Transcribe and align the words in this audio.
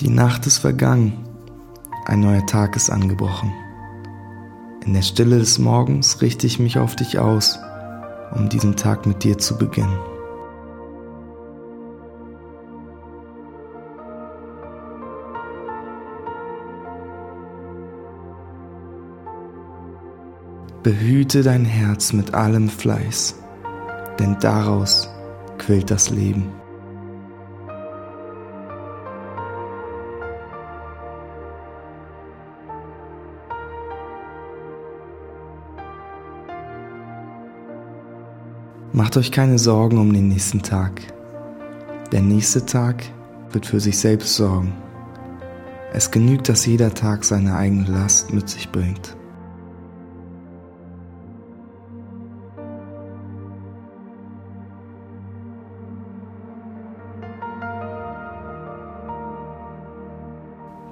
Die 0.00 0.10
Nacht 0.10 0.44
ist 0.46 0.58
vergangen, 0.58 1.24
ein 2.06 2.18
neuer 2.18 2.44
Tag 2.46 2.74
ist 2.74 2.90
angebrochen. 2.90 3.52
In 4.84 4.92
der 4.92 5.02
Stille 5.02 5.38
des 5.38 5.60
Morgens 5.60 6.20
richte 6.20 6.48
ich 6.48 6.58
mich 6.58 6.78
auf 6.78 6.96
dich 6.96 7.20
aus, 7.20 7.60
um 8.34 8.48
diesen 8.48 8.74
Tag 8.74 9.06
mit 9.06 9.22
dir 9.22 9.38
zu 9.38 9.56
beginnen. 9.56 9.98
Behüte 20.82 21.42
dein 21.44 21.64
Herz 21.64 22.12
mit 22.12 22.34
allem 22.34 22.68
Fleiß, 22.68 23.36
denn 24.18 24.36
daraus 24.40 25.08
quillt 25.56 25.90
das 25.90 26.10
Leben. 26.10 26.63
Macht 38.94 39.16
euch 39.16 39.32
keine 39.32 39.58
Sorgen 39.58 39.98
um 39.98 40.12
den 40.12 40.28
nächsten 40.28 40.62
Tag. 40.62 41.02
Der 42.12 42.22
nächste 42.22 42.64
Tag 42.64 43.02
wird 43.50 43.66
für 43.66 43.80
sich 43.80 43.98
selbst 43.98 44.36
sorgen. 44.36 44.72
Es 45.92 46.12
genügt, 46.12 46.48
dass 46.48 46.64
jeder 46.64 46.94
Tag 46.94 47.24
seine 47.24 47.56
eigene 47.56 47.90
Last 47.90 48.32
mit 48.32 48.48
sich 48.48 48.70
bringt. 48.70 49.16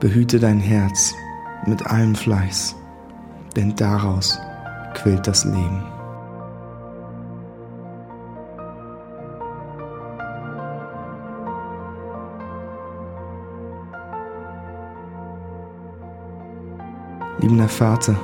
Behüte 0.00 0.40
dein 0.40 0.58
Herz 0.58 1.14
mit 1.68 1.86
allem 1.86 2.16
Fleiß, 2.16 2.74
denn 3.54 3.76
daraus 3.76 4.40
quillt 4.94 5.24
das 5.28 5.44
Leben. 5.44 5.91
Liebender 17.40 17.68
Vater, 17.68 18.14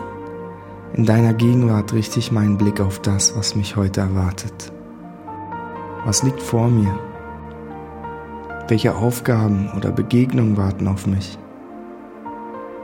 in 0.93 1.05
deiner 1.05 1.35
Gegenwart 1.35 1.93
richte 1.93 2.19
ich 2.19 2.33
meinen 2.33 2.59
Blick 2.59 2.81
auf 2.81 3.01
das, 3.01 3.37
was 3.37 3.55
mich 3.55 3.77
heute 3.77 4.01
erwartet. 4.01 4.73
Was 6.05 6.23
liegt 6.23 6.41
vor 6.41 6.69
mir? 6.69 6.99
Welche 8.69 8.95
Aufgaben 8.95 9.71
oder 9.77 9.91
Begegnungen 9.91 10.57
warten 10.57 10.87
auf 10.89 11.07
mich? 11.07 11.39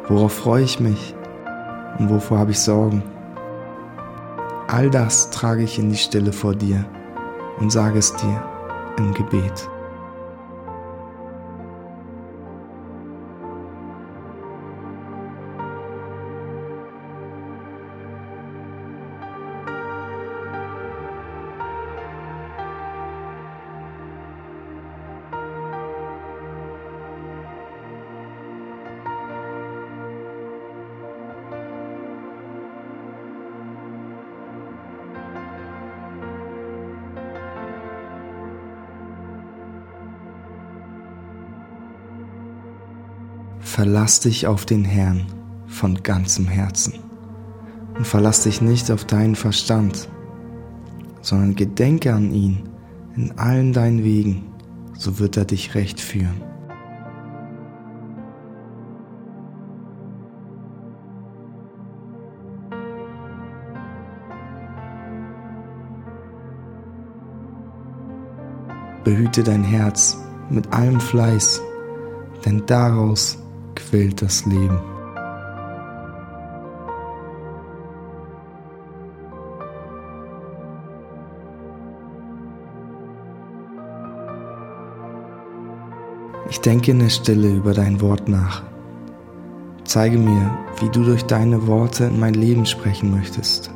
Worauf 0.09 0.33
freue 0.33 0.65
ich 0.65 0.81
mich 0.81 1.15
und 1.99 2.11
wovor 2.11 2.39
habe 2.39 2.51
ich 2.51 2.61
Sorgen? 2.61 3.03
All 4.67 4.91
das 4.91 5.31
trage 5.31 5.63
ich 5.63 5.79
in 5.79 5.91
die 5.91 5.97
Stille 5.97 6.33
vor 6.33 6.55
dir 6.55 6.85
und 7.59 7.71
sage 7.71 7.99
es 7.99 8.15
dir 8.17 8.43
im 8.99 9.15
Gebet. 9.15 9.69
Verlass 43.75 44.21
dich 44.21 44.47
auf 44.47 44.67
den 44.67 44.85
Herrn 44.85 45.27
von 45.67 46.01
ganzem 46.05 46.47
Herzen 46.47 46.95
und 47.97 48.07
verlass 48.07 48.45
dich 48.45 48.61
nicht 48.61 48.89
auf 48.93 49.05
deinen 49.05 49.35
Verstand, 49.35 50.09
sondern 51.23 51.57
gedenke 51.57 52.15
an 52.15 52.33
ihn 52.33 52.69
in 53.17 53.37
allen 53.37 53.73
deinen 53.73 54.05
Wegen, 54.05 54.45
so 54.97 55.19
wird 55.19 55.37
er 55.37 55.45
dich 55.45 55.75
recht 55.75 55.99
führen. 55.99 56.41
Behüte 69.03 69.43
dein 69.43 69.65
Herz 69.65 70.17
mit 70.49 70.73
allem 70.73 71.01
Fleiß, 71.01 71.61
denn 72.45 72.63
daraus 72.67 73.44
quält 73.75 74.23
das 74.23 74.45
Leben. 74.47 74.79
Ich 86.49 86.61
denke 86.61 86.93
in 86.93 87.01
der 87.01 87.09
Stille 87.09 87.49
über 87.49 87.75
dein 87.75 88.01
Wort 88.01 88.29
nach. 88.29 88.63
Zeige 89.85 90.19
mir, 90.19 90.57
wie 90.81 90.89
du 90.89 91.03
durch 91.03 91.25
deine 91.25 91.67
Worte 91.67 92.05
in 92.05 92.21
mein 92.21 92.35
Leben 92.35 92.65
sprechen 92.67 93.11
möchtest. 93.11 93.71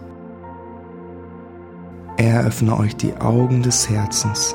Eröffne 2.16 2.76
euch 2.78 2.96
die 2.96 3.16
Augen 3.16 3.62
des 3.62 3.88
Herzens, 3.90 4.54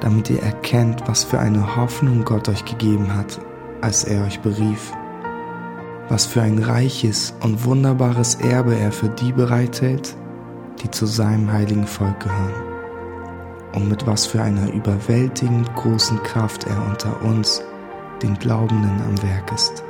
damit 0.00 0.30
ihr 0.30 0.42
erkennt, 0.42 1.06
was 1.06 1.24
für 1.24 1.38
eine 1.38 1.76
Hoffnung 1.76 2.24
Gott 2.24 2.48
euch 2.48 2.64
gegeben 2.64 3.14
hat 3.14 3.40
als 3.84 4.04
er 4.04 4.24
euch 4.24 4.40
berief. 4.40 4.92
Was 6.08 6.24
für 6.24 6.40
ein 6.40 6.58
reiches 6.58 7.34
und 7.40 7.64
wunderbares 7.66 8.36
Erbe 8.36 8.74
er 8.74 8.90
für 8.90 9.10
die 9.10 9.30
bereithält, 9.30 10.16
die 10.82 10.90
zu 10.90 11.04
seinem 11.04 11.52
heiligen 11.52 11.86
Volk 11.86 12.18
gehören. 12.20 12.62
Und 13.74 13.90
mit 13.90 14.06
was 14.06 14.24
für 14.24 14.40
einer 14.40 14.72
überwältigend 14.72 15.74
großen 15.74 16.22
Kraft 16.22 16.64
er 16.64 16.86
unter 16.86 17.22
uns, 17.22 17.62
den 18.22 18.38
Glaubenden, 18.38 19.02
am 19.02 19.22
Werk 19.22 19.52
ist. 19.52 19.84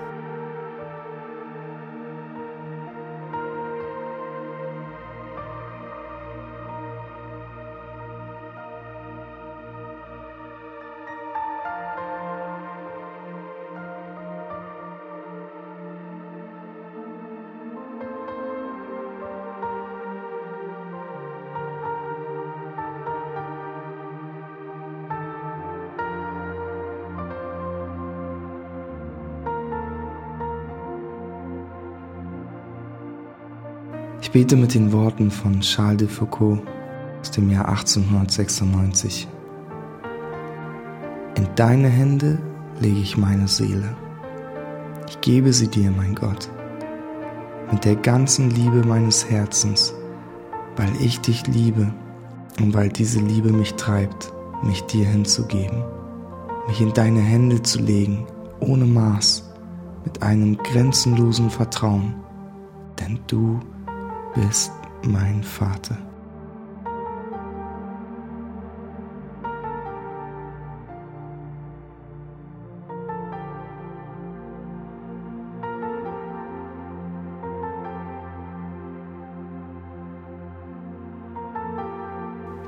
Ich 34.24 34.30
bete 34.30 34.56
mit 34.56 34.72
den 34.72 34.90
Worten 34.90 35.30
von 35.30 35.60
Charles 35.60 35.98
de 35.98 36.08
Foucault 36.08 36.62
aus 37.20 37.30
dem 37.30 37.50
Jahr 37.50 37.68
1896. 37.68 39.28
In 41.36 41.46
deine 41.56 41.88
Hände 41.88 42.38
lege 42.80 43.00
ich 43.00 43.18
meine 43.18 43.48
Seele. 43.48 43.94
Ich 45.08 45.20
gebe 45.20 45.52
sie 45.52 45.68
dir, 45.68 45.90
mein 45.90 46.14
Gott, 46.14 46.48
mit 47.70 47.84
der 47.84 47.96
ganzen 47.96 48.48
Liebe 48.48 48.82
meines 48.86 49.28
Herzens, 49.28 49.94
weil 50.76 50.90
ich 51.00 51.20
dich 51.20 51.46
liebe 51.46 51.92
und 52.58 52.72
weil 52.72 52.88
diese 52.88 53.20
Liebe 53.20 53.52
mich 53.52 53.74
treibt, 53.74 54.32
mich 54.62 54.80
dir 54.84 55.04
hinzugeben, 55.04 55.84
mich 56.66 56.80
in 56.80 56.94
deine 56.94 57.20
Hände 57.20 57.62
zu 57.62 57.78
legen, 57.78 58.26
ohne 58.58 58.86
Maß, 58.86 59.52
mit 60.06 60.22
einem 60.22 60.56
grenzenlosen 60.56 61.50
Vertrauen, 61.50 62.14
denn 62.98 63.18
du 63.26 63.60
bist 64.34 64.72
mein 65.02 65.42
Vater. 65.42 65.96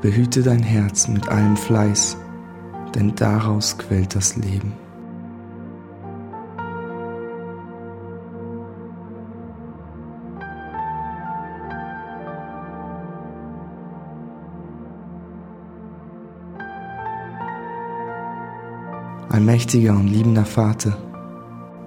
Behüte 0.02 0.42
dein 0.42 0.62
Herz 0.62 1.08
mit 1.08 1.28
allem 1.28 1.56
Fleiß, 1.56 2.16
denn 2.94 3.14
daraus 3.16 3.76
quält 3.76 4.14
das 4.14 4.36
Leben. 4.36 4.85
Allmächtiger 19.28 19.92
und 19.92 20.06
liebender 20.06 20.44
Vater, 20.44 20.96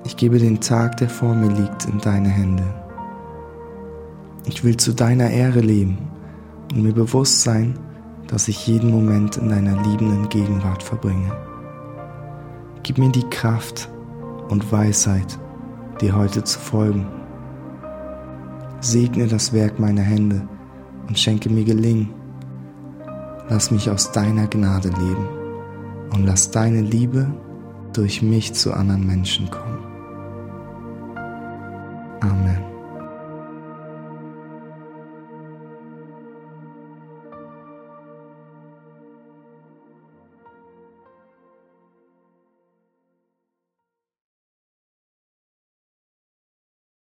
ich 0.04 0.18
gebe 0.18 0.40
den 0.40 0.60
Tag, 0.60 0.98
der 0.98 1.08
vor 1.08 1.34
mir 1.34 1.50
liegt, 1.50 1.86
in 1.86 1.98
deine 2.00 2.28
Hände. 2.28 2.66
Ich 4.46 4.66
will 4.66 4.76
zu 4.76 4.94
deiner 4.94 5.30
Ehre 5.30 5.62
leben 5.62 6.00
und 6.74 6.84
mir 6.84 6.94
bewusst 6.94 7.42
sein, 7.44 7.80
dass 8.28 8.50
ich 8.50 8.68
jeden 8.68 8.92
Moment 8.92 9.38
in 9.38 9.48
deiner 9.48 9.82
liebenden 9.84 10.28
Gegenwart 10.28 10.84
verbringe. 10.84 11.32
Gib 12.84 12.98
mir 12.98 13.10
die 13.10 13.30
Kraft 13.30 13.90
und 14.50 14.70
Weisheit, 14.72 15.40
dir 16.02 16.18
heute 16.18 16.44
zu 16.44 16.60
folgen. 16.60 17.08
Segne 18.82 19.28
das 19.28 19.54
Werk 19.54 19.80
meiner 19.80 20.02
Hände 20.02 20.46
und 21.08 21.18
schenke 21.18 21.50
mir 21.50 21.64
Gelingen. 21.64 22.14
Lass 23.48 23.72
mich 23.72 23.90
aus 23.90 24.12
deiner 24.12 24.48
Gnade 24.48 24.90
leben 24.90 25.39
und 26.12 26.26
lass 26.26 26.52
deine 26.52 26.82
Liebe 26.82 27.28
durch 27.94 28.22
mich 28.22 28.54
zu 28.54 28.74
anderen 28.74 29.06
Menschen 29.06 29.50
kommen. 29.50 29.80
Amen. 32.22 32.69